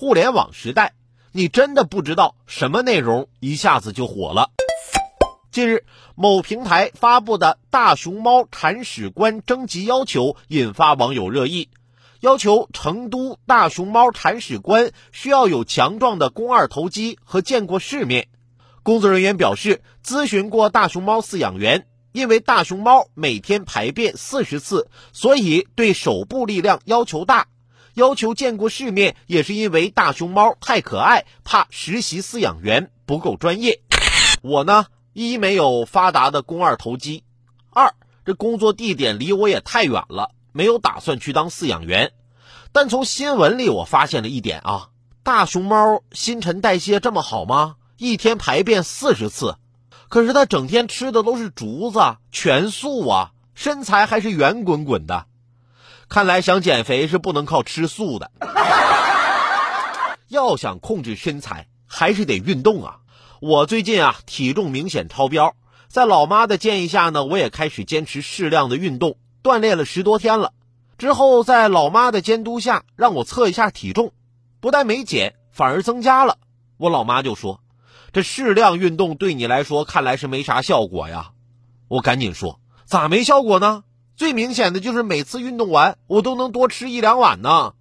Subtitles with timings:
[0.00, 0.94] 互联网时代，
[1.30, 4.48] 你真的不知道什么内容一下子就火了。
[5.52, 5.84] 近日，
[6.14, 11.68] 某平台发布的大熊猫铲屎官征集要求引发网友热议，
[12.20, 18.28] 要求成都大熊猫铲屎官需要有强壮的肱二头肌和见过世面。
[18.82, 27.48] 工作人员表示，咨询过大熊猫饲养员，因为大熊猫每天排便四十次，所以对手部力量要求大。
[27.94, 33.80] 要求见过世面，也是因为大熊猫太可爱，怕实习饲养员不够专业。
[34.42, 37.24] 我呢，一没有发达的肱二头肌，
[37.70, 42.12] 二这工作地点离我也太远了，没有打算去当饲养员。
[42.72, 44.88] 但从新闻里我发现了一点啊，
[45.22, 47.76] 大熊猫新陈代谢这么好吗？
[47.98, 49.56] 一天排便四十次，
[50.08, 52.00] 可是它整天吃的都是竹子
[52.30, 55.26] 全素啊，身材还是圆滚滚的。
[56.10, 58.32] 看来想减肥是不能靠吃素的，
[60.26, 62.96] 要想控制身材还是得运动啊！
[63.40, 65.54] 我最近啊体重明显超标，
[65.86, 70.52] 在老妈的建议下呢，我也开始坚持适量的运动，锻炼了十多天了。
[70.98, 74.12] 之后在老妈的监督下，让我测一下体重，
[74.58, 76.38] 不但没减，反而增加了。
[76.76, 77.60] 我老妈就说
[78.12, 81.30] ：“这适量运动对你来说看来是没啥效果呀。”
[81.86, 83.84] 我赶紧说：“咋没效果呢？”
[84.20, 87.72] 最明显的就是每次运动完，我都能多吃一两碗呢。